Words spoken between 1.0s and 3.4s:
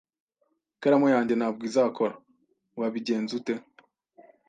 yanjye ntabwo izakora. Wabigenze